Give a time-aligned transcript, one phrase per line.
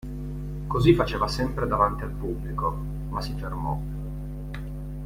[0.65, 2.71] Così faceva sempre davanti al pubblico–
[3.11, 3.79] ma si fermò.